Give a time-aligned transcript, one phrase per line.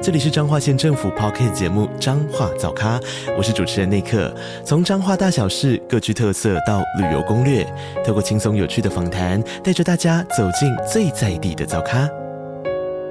[0.00, 3.00] 这里是彰化县政府 Podcast 节目《彰化早咖》，
[3.36, 4.32] 我是主持人内克。
[4.64, 7.66] 从彰化大小事各具特色到旅游攻略，
[8.06, 12.08] 透过轻松有趣的访谈，带着大家走进最在地的早咖。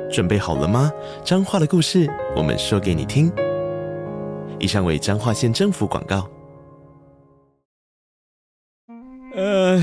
[0.09, 0.89] 准备好了吗？
[1.25, 3.29] 彰化的故事，我们说给你听。
[4.57, 6.25] 以上为彰化县政府广告。
[9.35, 9.77] 呃，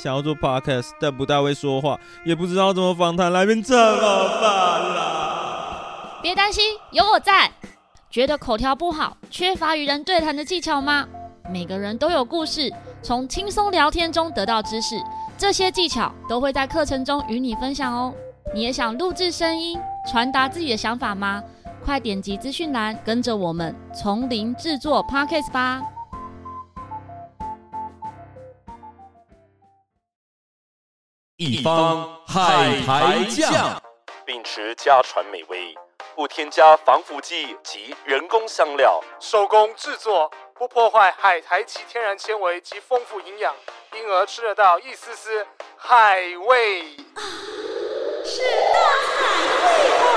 [0.00, 5.15] 想要做 Podcast，但不大会说话，也不知道怎么访谈来宾，怎么办啦？
[6.26, 7.48] 别担心，有我在。
[8.10, 11.06] 觉得口条不好，缺乏与人对谈的技巧吗？
[11.48, 12.68] 每个人都有故事，
[13.00, 14.96] 从轻松聊天中得到知识，
[15.38, 18.12] 这些技巧都会在课程中与你分享哦。
[18.52, 19.78] 你也想录制声音，
[20.10, 21.40] 传达自己的想法吗？
[21.84, 25.80] 快点击资讯栏，跟着我们从零制作 Podcast 吧。
[31.36, 33.80] 一方海苔酱，
[34.26, 35.65] 秉持家传美味。
[36.16, 43.54] 不添加防腐剂及人工香料，手工制作，不破坏海苔其天然纤维及丰富营养，
[43.94, 46.96] 因而吃得到一丝丝海味。
[48.24, 48.40] 是
[48.72, 48.80] 大
[49.12, 49.28] 海
[49.62, 50.08] 味啊！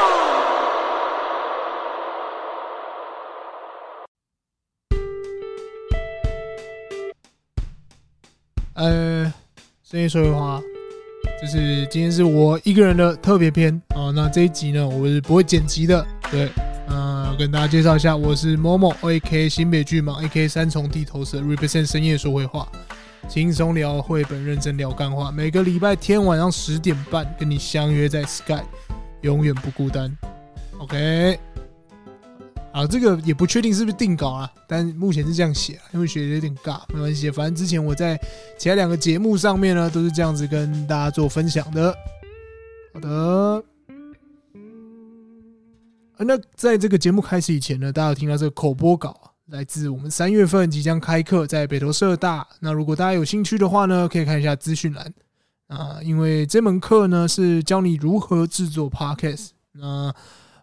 [8.76, 9.34] 呃，
[9.84, 10.62] 深夜说会话。
[11.42, 16.06] 就是今天是我一个人的特别篇啊，那这一集呢，我是不会剪辑的。
[16.30, 16.50] 对，
[16.90, 19.48] 呃，跟大家介绍一下，我是 Momo，A.K.
[19.48, 20.50] 新北巨蟒，A.K.
[20.50, 22.70] 三重地头蛇，Represent 深夜说会话，
[23.30, 25.32] 轻松聊绘本，认真聊干话。
[25.32, 28.62] 每个礼拜天晚上十点半跟你相约在 Sky，
[29.22, 30.14] 永远不孤单。
[30.78, 31.40] OK。
[32.72, 38.20] 啊，这个也不确定是不是定稿啊，但目前是这样写，因为写的有点尬，没关系，反正之前我在
[38.58, 41.94] 其他两个节目上面呢，都是这样子跟大家做分享的。
[42.94, 43.64] 好的，
[46.20, 52.48] 那在这个节目开始以前呢，大家有听到这个口播稿，来自我们三月份即将开课在北投社大。
[52.60, 55.14] 那如果大家有兴趣的话呢，可以看一下资讯栏
[55.68, 59.50] 啊，因为这门课呢是教你如何制作 Podcast。
[59.72, 60.14] 那，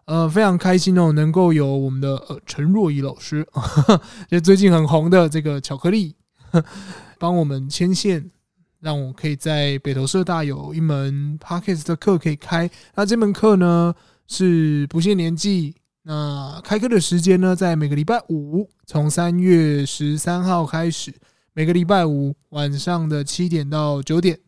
[0.07, 3.45] 呃非常开心哦，能够有我们的呃陈若仪老师，
[4.31, 6.15] 就最近很红的这个巧克力，
[7.19, 8.31] 帮我们牵线，
[8.79, 12.69] 让我可以在北投社大有一门 parkist 的课可以开。
[12.95, 13.93] 那这门课呢
[14.27, 21.13] 是不限年纪，那开课的时间呢在每个礼拜五，从三月十三号开始，
[21.53, 24.39] 每个礼拜五晚上的七点到九点，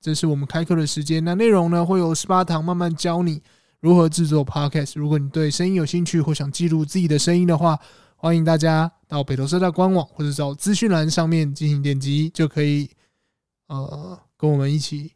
[0.00, 1.22] 这是我们开课的时间。
[1.22, 3.42] 那内容呢会有十八堂慢慢教你。
[3.82, 4.92] 如何制作 Podcast？
[4.94, 7.76] 如果你对声音有兴趣或想记录自己的声音的话，
[8.14, 12.88] 欢迎大家到北投社大官网或者找资讯栏上面进行点击，就可以
[13.66, 15.10] 呃跟我们一起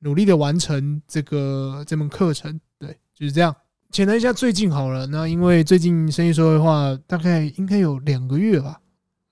[0.00, 2.60] 努力的完成这个这门课程。
[2.78, 3.56] 对，就是这样。
[3.90, 8.78] 浅谈一下最近好了，那因为最近声音说的话大概应该有两个月吧，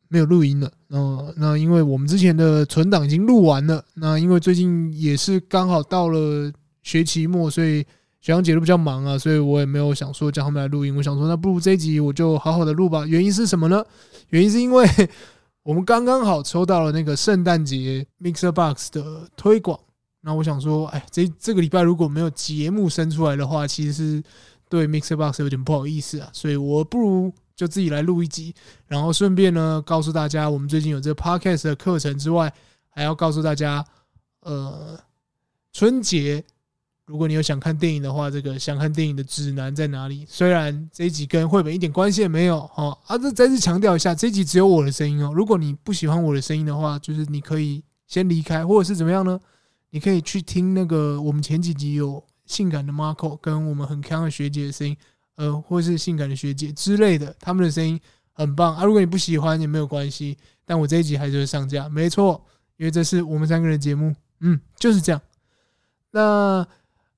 [0.09, 0.73] 没有录音了。
[0.89, 6.51] 嗯那因为我们之前的存档已经录完了，那因为最近也是刚好到了
[6.83, 7.85] 学期末，所以。
[8.25, 10.97] 学长姐都比较忙啊，所以我也没有想说叫他们来录音。
[10.97, 13.05] 我想说，那不如这一集我就好好的录吧。
[13.05, 13.85] 原因是什么呢？
[14.31, 14.89] 原因是因为
[15.63, 19.79] 我们刚刚好抽到了那个圣诞节 Mixer Box 的推广。
[20.23, 24.23] 那我想说，哎，这这个礼拜如果没有节目生出来的话，其实是
[24.71, 26.31] 对 Mixer Box 有点不好意思啊。
[26.33, 28.55] 所以我不如就自己来录一集，
[28.87, 32.51] 然后顺便呢告诉大家，我们最近有这个 Podcast 的课程之外，
[32.89, 33.85] 还要告诉大家，
[34.41, 34.99] 呃，
[35.75, 36.43] 春节。
[37.07, 40.25] 如果你有想看电影的话，这个想看电影的指南在哪里？
[40.27, 45.31] 虽然这一集跟绘本一点关系也没有，哈啊，这再次强调一下，这一集只有我的声音哦。
[45.35, 49.39] 如果你不喜欢我的声音的话，就是你可以先离开，或者是怎么样呢？
[49.91, 54.97] 你可以去听那个我们前几集有性感的 Marco 跟我们很康的学姐的声音，
[55.37, 58.01] 呃，或是性感的学姐之类的，他们的声音
[58.33, 58.83] 很棒啊。
[58.83, 62.43] 如果你不喜欢也没有关系，但我这一集还是会上架，没错，
[62.79, 65.21] 因为这是我们三个人节目，嗯，就是这样。
[66.11, 66.67] 那。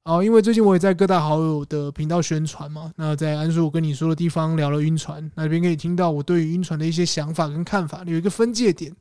[0.06, 8.94] 哦，因为最近我也在各大好友的频道宣传嘛，那在安叔我跟你说的地方聊了晕船，那边可以听到我对于晕船的一些想法跟看法，有一个分界点。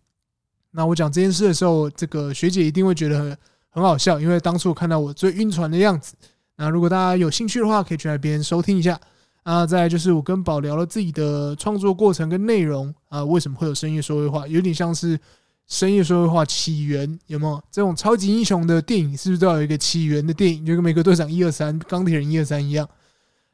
[0.72, 3.38] 那我讲这件事的时候，这个学姐一定会觉得很
[3.70, 6.16] 很好笑，因为当初我看到我最晕船的样子。
[6.56, 9.00] 那如果大家有兴趣的话，可以去那边收听一下。
[9.44, 15.20] 啊，再来就是我跟宝聊了自己的创作过程跟内容啊，为什么会有深夜说绘话，有点像是
[15.68, 19.18] 深夜说的话起源有没有这种超级英雄的电影？
[19.18, 20.66] 是不是都要有一个起源的电影？
[20.66, 22.88] 就跟美国队长一二三、钢铁人一二三一样。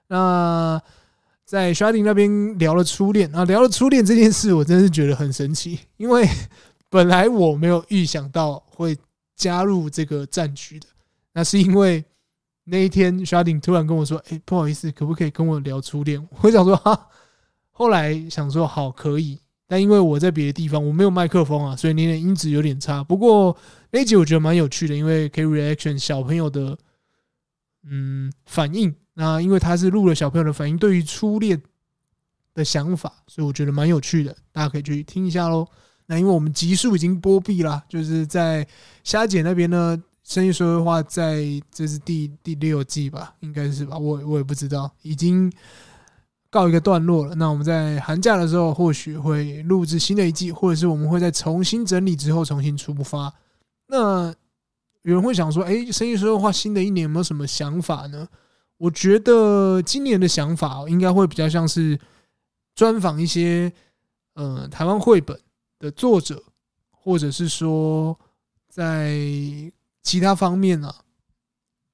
[0.08, 0.82] 那
[1.46, 6.28] 在 Sharding 那边聊了初恋啊，聊了初恋这件事，我真是觉得很神奇，因为
[6.90, 8.98] 本来我没有预想到会
[9.36, 10.88] 加入这个战局的。
[11.34, 12.04] 那是因为
[12.66, 17.08] 那一天 Sharding 突然跟我说：“哎、不好意思，可不可以跟我聊初恋？”我想说哈，
[17.72, 19.40] 后来想说好可以，
[19.72, 23.02] 但因为我在别的地方，我没有麦克风啊，所以你的音质有点差。
[23.02, 23.56] 不过
[23.90, 26.78] 那集我觉得蛮有趣的，因为可以 reaction 小朋友的
[27.90, 28.94] 嗯反应。
[29.14, 31.62] 那因为他是录了小朋友的反应，对于初恋
[32.54, 35.66] 的想法，所以我觉得蛮有趣的，大家可以去听一下喽。
[36.06, 38.68] 那因为我们集数已经播毕了，就是在
[39.06, 45.50] 虾姐那边呢，声音说的话在这是第第六季吧，应该是吧，我我也不知道，已经
[46.52, 47.34] 告一个段落了。
[47.34, 53.34] 那我们在寒假的时候或许会录制新的一季，或者是我们会再重新整理之后重新出发。
[53.88, 54.28] 那
[55.02, 58.28] 有人会想说，哎，生意说的话新的一年有没有什么想法呢？
[58.78, 62.00] 我觉得今年的想法应该会比较像是
[62.76, 63.72] 专访一些
[64.34, 65.40] 呃台湾绘本
[65.80, 66.44] 的作者，
[66.90, 68.18] 或者是说
[68.68, 69.16] 在
[70.02, 70.96] 其他方面啊，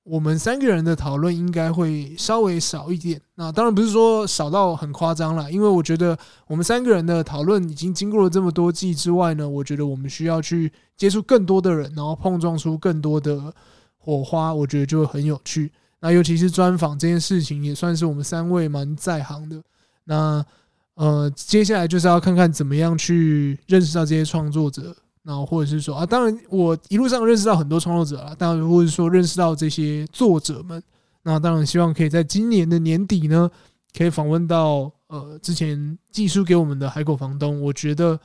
[0.09, 3.21] 我们三个人的讨论应该会稍微少一点。
[3.35, 6.17] 那当然不是说少到很夸张了，因为我觉得
[6.47, 13.53] 我们三个人的讨论已经经过了这么多季之外呢，我觉得我们需要去接触更多的人，然后碰撞出更多的
[13.97, 15.71] 火花，我觉得就会很有趣。
[15.99, 19.61] 那尤其是专访这件事情，也算是我们三位蛮在行的。
[20.05, 20.45] 那
[20.93, 24.95] 呃，接下来就是要看看怎么样去认识到这些创作者，
[25.27, 30.81] 然后或者是说啊，当然我一路上认识到很多创作者啊，当然或者说认识到这些作者们。
[31.23, 33.51] 那当然希望可以在今年的年底呢，
[33.95, 37.61] 可以访问到呃之前寄书给我们的海口房东。
[37.61, 38.17] 我觉得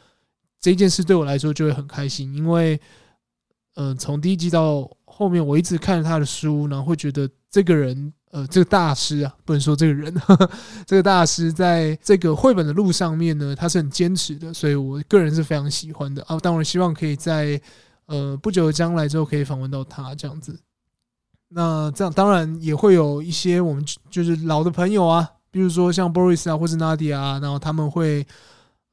[0.60, 2.80] 这件事对我来说就会很开心，因为
[3.74, 7.28] 呃，从第一季到后面，我一直看着他的书，然后会觉得。
[7.52, 10.50] 这个人，呃，这个大师啊，不能说这个人，呵呵，
[10.86, 16.38] 这个大师在这个绘本的路上面呢，他是很坚持的，所以我个人是非常喜欢的啊。
[16.40, 17.60] 当然，希望可以在
[18.06, 20.58] 呃不久的将来之后可以访问到他这样子。
[21.48, 28.26] 那这样当然也会有一些我们就是老的朋友啊，比如说像 Boris 啊，或是 Nadia 啊，然后他们会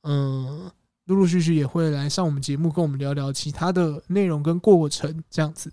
[0.04, 0.70] 嗯
[1.06, 5.72] 陆陆续续也会来上我们节目，跟我们聊聊其他的内容跟过程这样子。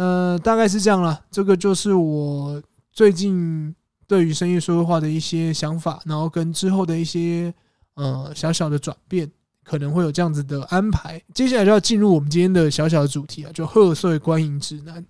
[0.00, 2.62] 那大概是这样了，这个就是我
[2.92, 3.74] 最近
[4.06, 7.52] 对于深夜说话的一些想法，然后跟之后的一些
[7.94, 9.28] 呃小小的转变，
[9.64, 11.20] 可能会有这样子的安排。
[11.34, 15.04] 接下来就要进入我们今天的小小的主题啊，就贺岁观影指南。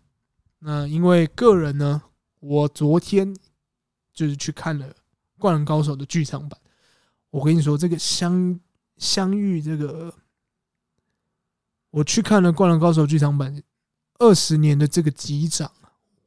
[0.61, 2.01] 那因为个人呢，
[2.41, 3.37] 我昨天
[4.15, 4.87] 就是去看了
[5.39, 6.59] 《灌篮高手》的剧场版。
[7.29, 8.59] 我跟你说，这个相
[8.97, 10.11] 相遇，这个
[11.91, 13.63] 我去看了《灌篮高手》剧场版。
[14.19, 15.71] 二十年的这个机长，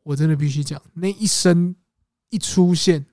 [0.03, 1.75] 我真的必须讲，那一声
[2.29, 3.05] 一出现，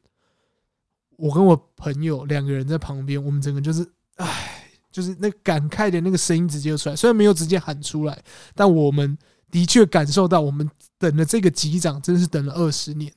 [1.17, 3.85] 我跟我朋友两个人在旁边，我们整个就是，
[4.17, 8.23] 唉，就是那感慨的那个声音直接出来，虽然没有直接喊出来，
[8.55, 9.19] 但我们
[9.51, 13.13] 的确感受到，我们等了这个机长，真的是等了二十年。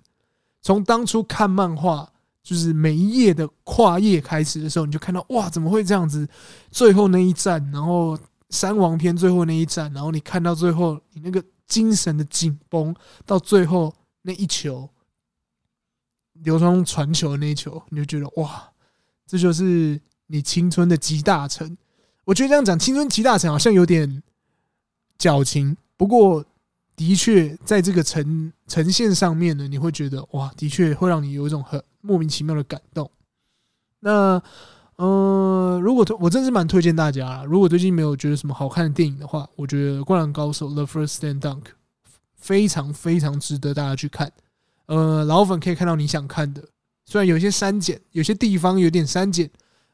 [0.62, 2.12] 从当初看漫画，
[2.42, 6.28] 就是每一页的跨页开始的时候，你就看到哇，怎么会这样子？
[6.72, 8.18] 最后那一站，然后。
[8.51, 12.94] 三王篇最后那一战，然后你看到最后，你那个精神的紧绷，
[13.25, 14.89] 到最后那一球，
[16.34, 18.72] 流川传球的那一球，你就觉得哇，
[19.25, 21.77] 这就是你青春的集大成。
[22.25, 24.22] 我觉得这样讲青春集大成好像有点
[25.17, 26.46] 矫情，不过
[26.96, 33.10] 的确在这个呈呈现上面呢，你会觉得哇，的确会让你有一种很莫名其妙的感动。
[34.01, 34.43] 那。
[35.01, 41.63] 呃，如果推我真是蛮推荐大家，如果最近没有觉得什么好看的电影的话，我觉得《灌篮高手》The First Stand Dunk
[42.36, 44.31] 非常非常值得大家去看。
[44.86, 46.63] 呃，老粉可以看到你想看的，
[47.03, 49.50] 虽然有些删减，有些地方有点删减。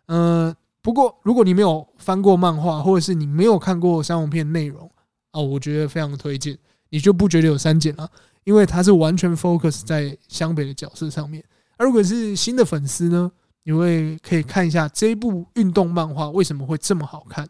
[0.08, 4.92] 呃，不过如果你没有翻过漫画，或者是你没有看过三红片内容
[5.32, 6.58] 哦，我觉得非常推荐，
[6.90, 8.10] 你就不觉得有删减了，
[8.44, 11.42] 因为它是完全 focus 在湘北的角色上面。
[11.78, 13.32] 而如果是新的粉丝呢？
[13.68, 17.46] 你会可以看一下这一部运动漫画为什么会这么好看，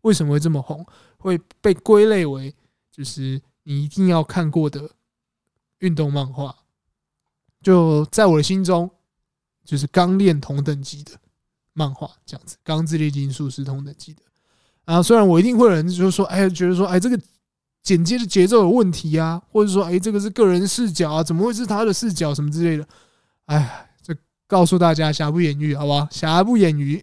[0.00, 0.84] 为什么会这么红，
[1.18, 2.52] 会被归类为
[2.90, 4.90] 就是你一定要看过的
[5.78, 6.52] 运动漫画。
[7.62, 8.90] 就在我的心中，
[9.64, 11.12] 就是钢炼同等级的
[11.74, 14.22] 漫画这样子，钢之炼金术师同等级的。
[14.86, 17.16] 啊，虽然我一定会有人就说，哎，觉得说，哎，这个
[17.84, 22.84] 剪接的节奏有问题啊，或者说，哎，这个是个人视角啊，怎么会是他的视角什么之类的，
[23.44, 23.88] 哎。
[24.52, 26.06] 告诉大家，瑕不掩瑜，好不好？
[26.10, 27.02] 瑕不掩瑜。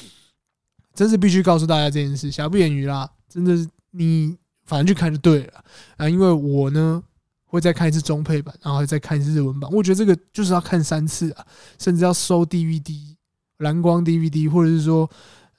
[0.92, 4.36] 真是必须告诉大家这件事，瑕不掩瑜啦，真的是你
[4.66, 5.64] 反正去看就对了
[5.96, 7.02] 啊，因为我呢
[7.46, 11.46] 会再看一次中配版，然后再看一次日文版，我觉得这个就是要看三次啊，
[11.78, 13.16] 甚至要收 DVD
[13.60, 15.08] 蓝光 DVD，或者是说，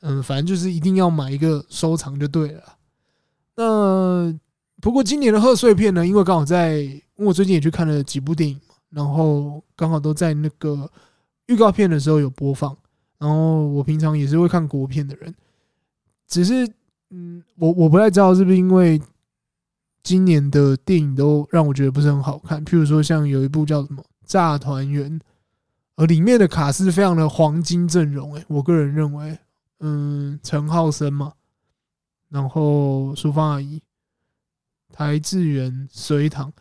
[0.02, 2.62] 嗯，反正就是一定要买一个收藏就对了。
[3.56, 4.32] 那
[4.80, 8.60] 不过今年的贺岁片呢，因为刚好在，因为我最近也去看了几部电影，
[8.92, 10.88] 然后刚好都在那个
[11.48, 12.78] 预告片的时候有播放。
[13.18, 15.32] 然后我平常也是会看国片的人，
[16.28, 16.68] 只是
[17.12, 19.00] 嗯，我我不太知道是不是因为
[20.02, 22.66] 今年的电影都让我觉得不是很好看。
[22.66, 25.20] 譬如说像有一部叫什么《炸团圆》，
[25.98, 29.38] 而里面的卡司非常的黄金阵容，诶，我个人认为，
[29.82, 31.34] 嗯，陈浩森嘛，
[32.30, 33.80] 然后淑芳阿姨、
[34.92, 36.52] 台智源、隋棠，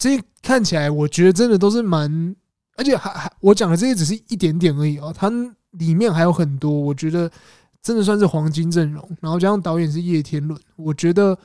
[0.00, 2.34] 这看起来我觉得真的都是蛮。
[2.76, 5.30] 而且还还，我讲的这些只是一点点而已哦，它
[5.72, 7.30] 里面还有很多，我觉得
[7.82, 9.06] 真的算是黄金阵容。
[9.20, 11.38] 然后加上导演是叶天伦，我觉得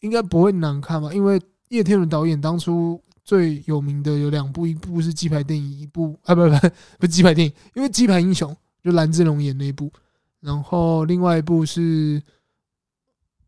[0.00, 1.14] 应该不会难看吧？
[1.14, 6.50] 因为叶天伦导演当初最有名的有两部，一部是鸡排电影，一部啊不不
[6.98, 9.92] 不是鸡排电影，因为鸡排英雄就蓝志龙演那一部，
[10.40, 12.20] 然后另外一部是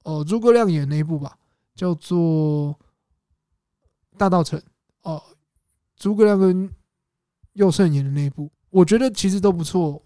[0.04, 1.36] 哦诸葛亮演那一部吧，
[1.74, 2.78] 叫做
[4.16, 4.60] 大稻城
[5.02, 5.22] 哦，
[5.96, 6.70] 诸葛亮跟
[7.54, 10.02] 宥胜演的那一部，我觉得其实都不错。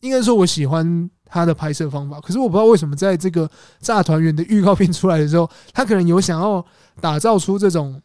[0.00, 6.64] 应该说我喜欢他的拍摄方法，可是我不知道为什么在这个炸团圆的预告片出来的时候，他可能有想要
[7.00, 8.00] 打造出这种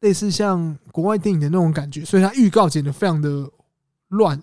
[0.00, 3.50] 类似像国外电影的那种感觉，所以他预告剪得非常的
[4.08, 4.40] 乱，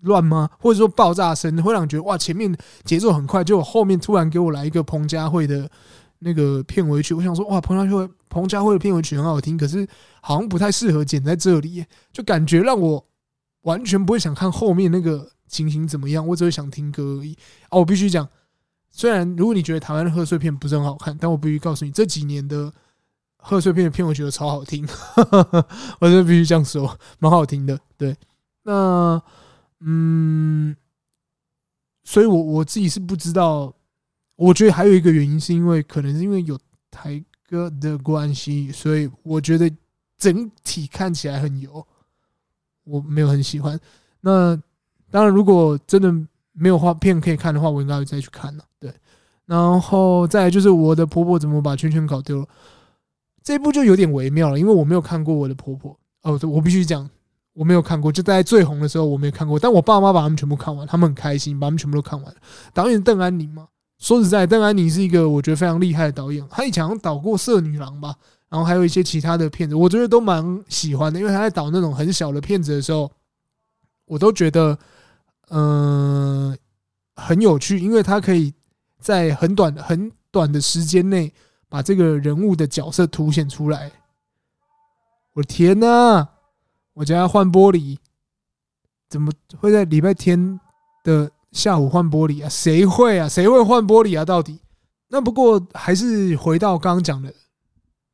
[0.00, 0.50] 乱吗？
[0.58, 2.54] 或者说爆炸声会让你觉得哇，前面
[2.84, 5.70] 节奏很快，结果后面突然给我来一个彭佳慧的
[6.24, 8.08] 那个片尾曲，我想说哇，彭佳慧。
[8.30, 9.86] 彭佳慧的片尾曲很好听，可是
[10.20, 13.06] 好像不太适合剪在这里，就感觉让我
[13.60, 17.36] 完全不会想看后面那个情形怎么样，我只会想听歌而已。
[17.70, 18.28] 哦，我必须讲，
[18.90, 22.72] 虽然如果你觉得台湾的贺岁片不是很好看，但我必须告诉你，这几年的
[23.36, 24.84] 贺岁片的片尾曲都超好听，
[26.00, 27.78] 我就必须这样说，蛮好听的。
[27.96, 28.16] 对，
[28.64, 29.22] 那
[29.78, 30.74] 嗯，
[32.02, 33.72] 所以我我自己是不知道，
[34.36, 36.58] 我觉得还有一个原因是因为可能是因为有
[36.90, 37.22] 台。
[37.46, 39.70] 歌的关系，所以我觉得
[40.16, 41.86] 整体看起来很油，
[42.84, 43.78] 我没有很喜欢。
[44.22, 44.58] 那
[45.10, 46.10] 当然，如果真的
[46.52, 48.64] 没有画片可以看的话，我应该会再去看了。
[48.80, 48.92] 对，
[49.44, 52.48] 然后再就是我的婆婆怎么把圈圈搞丢了，
[53.42, 55.96] 这部就有点微妙了，因为我没有看过我的婆婆。
[56.22, 57.08] 哦，我必须讲，
[57.52, 62.40] 我没有看过，就在最红的时候我没有看过，但我爸妈把他们全部看完，他们很开心，把他们全部都看完了。
[62.72, 63.68] 导演邓安宁嘛。
[64.04, 66.46] 说实在，邓安妮是一个我觉得非常厉害的导演。
[66.50, 68.14] 他以前好像导过《色女郎》吧，
[68.50, 71.18] 然后还有一些其他的片子，我觉得都蛮喜欢的。
[71.18, 73.10] 因为他在导那种很小的片子的时候，
[74.04, 74.78] 我都觉得
[75.48, 76.54] 嗯、
[77.16, 78.52] 很有趣，因为他可以
[79.00, 81.32] 在很短很短的时间内
[81.70, 83.90] 把这个人物的角色凸显出来。
[85.32, 86.28] 我的天哪！
[86.92, 87.96] 我家要换玻璃，
[89.08, 90.60] 怎么会在礼拜天
[91.02, 91.30] 的？
[91.54, 92.48] 下午换玻璃啊？
[92.50, 93.26] 谁会啊？
[93.26, 94.24] 谁会换玻璃啊？
[94.24, 94.58] 到底？
[95.08, 97.32] 那不过还是回到刚刚讲的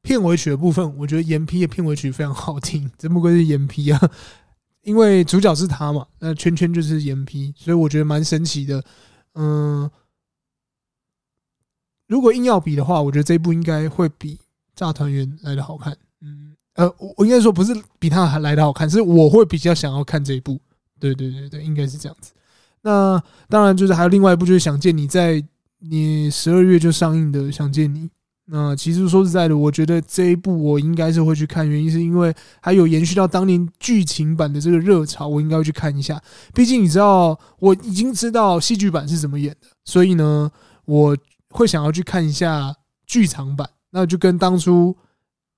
[0.03, 3.99] 片尾曲的部分，我觉得严 P 的片尾曲非常好听，真不愧是严 P 啊，
[4.83, 8.85] 因为主角是他嘛，那圈圈就是严 P，所以我觉得蛮神奇的。
[9.35, 9.91] 嗯，
[12.07, 14.35] 如果硬要比的话，我觉得这一部应该会比
[14.75, 15.97] 《炸团圆》来的好看。
[16.21, 20.61] 嗯，呃，我应该说不是比他还来的好看，是我会比较想要看这一部。
[20.99, 22.33] 对对对对，应该是这样子。
[22.83, 25.43] 那当然，就是还有另外一部，就是《想见你》在
[25.81, 28.07] 你十二月就上映的《想见你》。
[28.53, 36.21] 那其实说实在的，我觉得这一部我应该是会去看，原因是因为还有延续到当年剧情版的这个热潮，我应该会去看一下。
[36.53, 40.51] 毕竟你知道，我已经知道戏剧版是怎么演的，所以呢，
[40.85, 41.17] 我
[41.51, 42.75] 会想要去看一下
[43.07, 43.69] 剧场版。
[43.91, 44.93] 那就跟当初《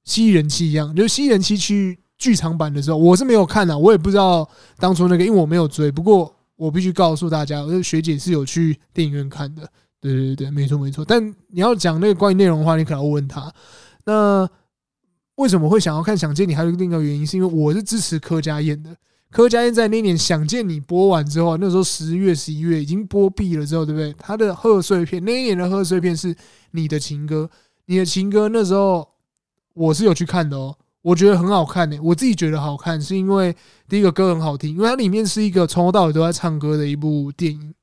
[0.05, 4.47] 蜥蜴人妻》一样，就是《蜥蜴人妻》去剧场版的时候，我是没有看的，我也不知道
[4.79, 5.91] 当初那个，因为我没有追。
[5.91, 6.35] 不过。
[6.63, 9.69] 我必须告诉大家，我的学姐是有去电影院看的。
[10.01, 11.05] 对对对，没错没错。
[11.05, 13.53] 但你要讲那个关于内容的话，你可能要问他。
[14.05, 14.49] 那
[15.35, 16.53] 为什么会想要看《想见你》？
[16.57, 18.97] 还有另一个原因，是因为我是支持柯佳嬿的。
[19.33, 24.15] 柯佳嬿在那年《想见你》播完之后，那时候十月、十一月已经播毕了之后，对不对？
[24.17, 26.33] 他的贺岁片那一年的贺岁片是
[26.71, 27.51] 你的情歌，
[27.87, 29.09] 你的情歌那时候
[29.75, 30.77] 我是有去看的哦。
[31.03, 33.55] 我觉得很好看呢、我自己觉得好看，是因为
[33.89, 37.75] 第一个歌很好听，因为它里面是一个从头到尾都在唱歌的一部电影，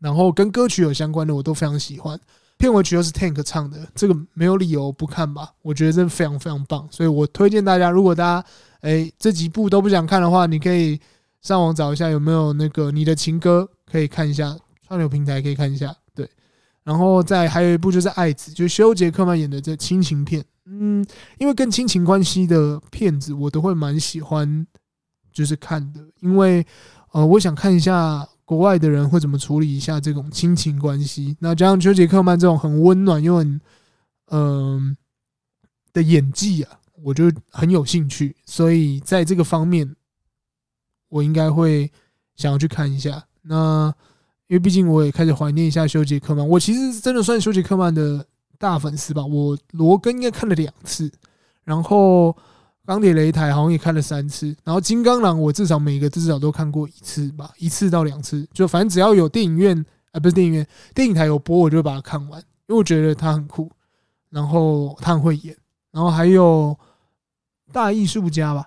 [0.00, 2.18] 然后跟歌曲有相关的我都非常喜欢。
[2.56, 5.52] 片尾曲又是 Tank 唱的，这个没有理由不看吧？
[5.60, 8.48] 我觉得真的非常非常棒，所以我推荐大家，如果大家
[8.80, 10.98] 诶这几部都不想看的话，你可以
[11.42, 14.56] 上网找一下有没有那个你的情歌，可以看一下
[14.86, 15.94] 串流平台可以看一下。
[16.14, 16.26] 对，
[16.84, 20.42] 然后再还有一部就是《爱子》，就是休杰克曼演的这亲情片。
[20.66, 21.04] 嗯，
[21.38, 24.66] 因为跟亲情关系的片子，我都会蛮喜欢，
[25.30, 26.64] 就是看的，因为
[27.12, 31.36] 呃，我想看一下国外的人会怎么处理一下这种亲情关系。
[31.38, 33.60] 那加上休杰克曼这种很温暖又很
[34.30, 34.96] 嗯、
[35.92, 39.94] 的演技啊，我就很有兴趣，所以在这个方面，
[41.10, 41.92] 我应该会
[42.36, 43.22] 想要去看一下。
[43.42, 43.94] 那
[44.46, 48.26] 因为毕竟我也开始怀念一下休杰克曼，我其实真的算休杰克曼的。
[48.64, 51.12] 大粉丝吧，我罗根应该看了两次，
[51.64, 52.34] 然后
[52.86, 63.70] 钢铁擂台好像也看了三次，然后金刚狼我至少每个至少都看过一次吧，一次到两次，就反正只要有电影院啊，不是电影院，电影台有播，我就把它看完，因为我觉得他很酷，
[64.30, 65.54] 然后他很会演，
[65.92, 66.74] 然后还有
[67.70, 68.66] 大艺术家吧，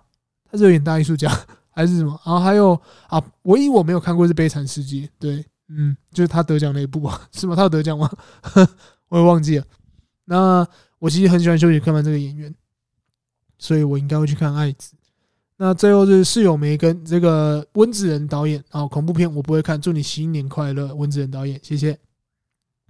[0.51, 1.27] 他是有演大艺术家
[1.73, 2.11] 还是什么？
[2.23, 7.55] 然后还有啊，唯一我没有看过是悲惨世界，对，嗯，就是他得奖那一部啊，是吗？
[7.55, 8.07] 他有得奖吗？
[9.09, 9.65] 我也忘记了。
[10.29, 10.67] 那
[10.99, 12.53] 我其实很喜欢休杰克曼这个演员，
[13.57, 14.93] 所以我应该会去看《爱子》。
[15.55, 19.81] 那最后是室友梅根这个温子仁导演啊，恐怖片我不会看。
[19.81, 21.97] 祝你新年快乐，温子仁导演，谢谢。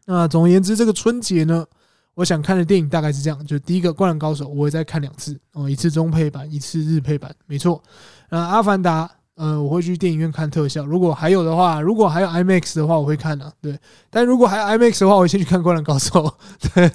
[0.05, 1.65] 那总而言之，这个春节呢，
[2.13, 7.81] 我想看的电影大概是这样：就第一个《灌篮高手》，我会再看两次哦，一次中配版，一次日配版，没错。
[8.29, 10.85] 那《阿凡达》呃，我会去电影院看特效。
[10.85, 13.53] 如果还有的话，如果还有 IMAX 的话，我会看啊。
[13.61, 13.79] 对，
[14.09, 16.25] 但如果还有 IMAX 的话，我先去看《灌篮高手》。
[16.73, 16.91] 对。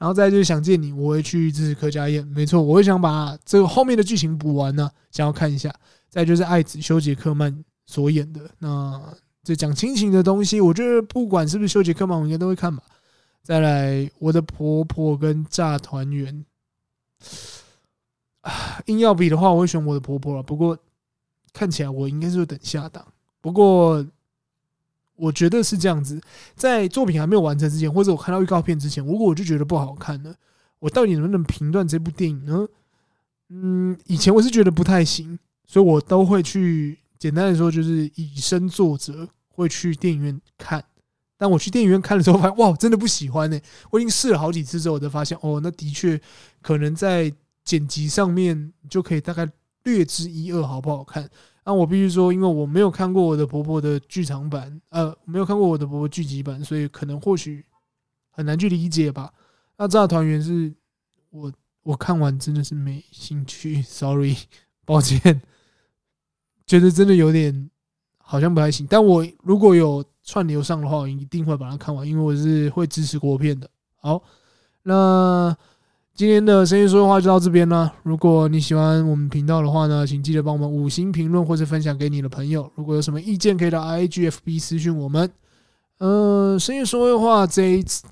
[0.00, 5.70] 然后再就是想见你，我会去支持柯佳嬿，没错，我会想把这个后面的剧情补完呢，想要看一下。
[6.08, 8.98] 再就是爱子修杰克曼所演的，那
[9.44, 12.82] 这讲亲情的东西，我觉得不管是不是修杰克曼，我应该都会看吧。
[13.42, 16.46] 再来，我的婆婆跟炸团圆，
[18.86, 20.42] 硬要比的话，我会选我的婆婆了。
[20.42, 20.78] 不过
[21.52, 23.06] 看起来我应该是会等下档。
[23.42, 24.02] 不过。
[25.20, 26.20] 我觉得是这样子，
[26.56, 30.34] 在作品还没有完成之前，或者我看到预告片之前，如果我就觉得不好看了，
[30.78, 32.66] 我到底能不能评断这部电影呢？
[33.50, 40.82] 嗯，以前我是觉得不太行，所以我都会去简单的说，就是以身作则，会去电影院看。
[41.36, 46.20] 但我去电影院看的时候，发现哇，真的不喜欢呢、我已经试了好几次之后，我才发现哦，那的确
[46.62, 47.32] 可能在
[47.64, 49.48] 剪辑上面就可以大概
[49.84, 51.28] 略知一二，好不好看？
[51.64, 57.64] 那我必须说，因为我没有看过我的婆婆的剧场版，呃，没有看过我的婆婆剧集版，所以可能或许
[58.30, 59.32] 很难去理解吧。
[59.76, 60.72] 那炸团圆是
[61.30, 64.36] 我我看完真的是没兴趣，sorry，
[64.84, 65.40] 抱歉，
[66.66, 67.70] 觉得真的有点
[68.18, 68.86] 好像不太行。
[68.88, 73.70] 但我如果有串流上的话，我一定会把它看完，因为我是会支持国片的。
[73.96, 74.22] 好，
[74.82, 75.56] 那。
[76.20, 77.90] 今天的声音说的话就到这边了。
[78.02, 82.70] 如果你喜欢我们频道的话呢，请记得帮我们五星评论或者分享给你的朋友。
[82.74, 85.32] 如果有什么意见，可以到 IGFB 私讯我们。
[85.96, 88.04] 呃，声音说的话这一次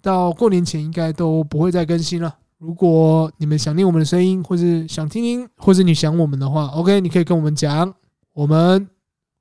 [0.00, 2.34] 到过年前应该都不会再更新了。
[2.56, 7.92] 如果你们想念我们的声音，或是想听听，或是你想我们的话，OK，你可以跟我们讲，
[8.32, 8.88] 我们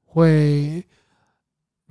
[0.03, 0.84] 会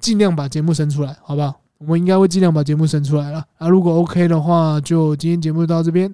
[0.01, 1.63] 尽量把节目生出来，好不好？
[1.87, 3.69] 我们应该会尽量把节目生出来了啊！
[3.69, 6.13] 如果 OK 的话，就今天节目就到这边，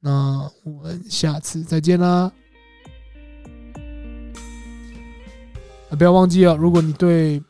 [0.00, 2.30] 那我们下次再见啦！
[5.90, 7.40] 啊，不要忘记哦，如果你对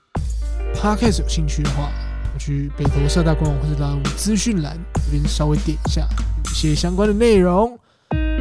[0.75, 1.91] Podcast 有兴趣的话，
[2.39, 6.03] 去北投社大官网或者到我们资讯栏这边稍微点一下，
[6.45, 7.79] 有一些相关的内容。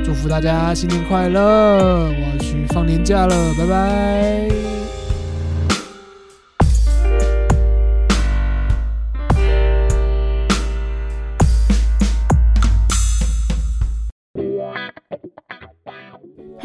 [0.04, 2.10] 祝福大家新年快乐！
[2.10, 4.81] 我要去放年假了，拜拜。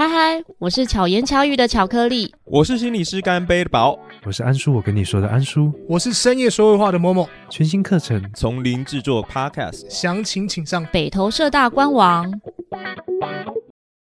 [0.09, 7.29] 嗨嗨，我是巧言巧语的巧克力，我是心理师干杯的宝，我是安叔，我跟你说的安叔，我是深夜说会话的某某。
[7.51, 12.25] 全新课程从零制作 Podcast，详情请上北投社大官网。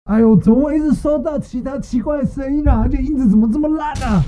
[0.04, 2.82] 哎呦，怎么会一直收到其他奇怪的声音啊？
[2.84, 4.22] 而且音质怎么这么烂啊？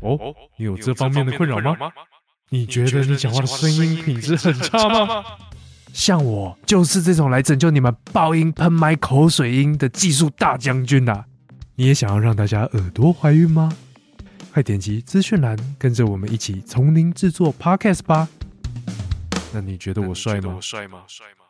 [0.00, 0.18] 哦，
[0.56, 1.92] 你有这方面的困扰吗？
[2.48, 5.22] 你觉得你讲话的声音品质很差吗？
[5.96, 11.24] 像我就是这种来拯救你们爆音喷麦口水音的技术大将军啊！
[11.74, 13.72] 你也想要让大家耳朵怀孕吗？
[14.52, 18.28] 快点击资讯栏，跟着我们一起从零制作 Podcast 吧！
[19.54, 20.58] 那你觉得我帅吗？
[20.60, 21.04] 帅吗？
[21.08, 21.45] 帅吗？